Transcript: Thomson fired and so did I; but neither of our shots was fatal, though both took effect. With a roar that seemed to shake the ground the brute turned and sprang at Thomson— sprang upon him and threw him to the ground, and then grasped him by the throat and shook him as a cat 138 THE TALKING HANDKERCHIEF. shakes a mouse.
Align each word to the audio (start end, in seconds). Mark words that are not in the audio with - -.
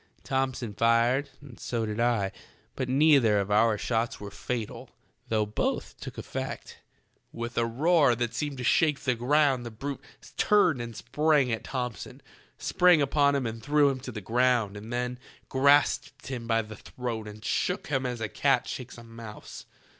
Thomson 0.23 0.73
fired 0.73 1.29
and 1.41 1.59
so 1.59 1.85
did 1.85 1.99
I; 1.99 2.31
but 2.75 2.89
neither 2.89 3.37
of 3.37 3.51
our 3.51 3.77
shots 3.77 4.19
was 4.19 4.33
fatal, 4.33 4.89
though 5.29 5.45
both 5.45 5.95
took 5.99 6.17
effect. 6.17 6.79
With 7.31 7.55
a 7.55 7.67
roar 7.67 8.15
that 8.15 8.33
seemed 8.33 8.57
to 8.57 8.63
shake 8.63 9.01
the 9.01 9.13
ground 9.13 9.63
the 9.63 9.69
brute 9.69 10.01
turned 10.37 10.81
and 10.81 10.95
sprang 10.95 11.51
at 11.51 11.65
Thomson— 11.65 12.23
sprang 12.57 12.99
upon 12.99 13.35
him 13.35 13.45
and 13.45 13.61
threw 13.61 13.89
him 13.91 13.99
to 13.99 14.11
the 14.11 14.21
ground, 14.21 14.75
and 14.75 14.91
then 14.91 15.19
grasped 15.49 16.25
him 16.25 16.47
by 16.47 16.63
the 16.63 16.77
throat 16.77 17.27
and 17.27 17.45
shook 17.45 17.85
him 17.89 18.03
as 18.03 18.21
a 18.21 18.27
cat 18.27 18.61
138 18.61 18.63
THE 18.63 18.63
TALKING 18.63 18.71
HANDKERCHIEF. 18.73 18.73
shakes 18.73 18.97
a 18.97 19.03
mouse. 19.03 19.65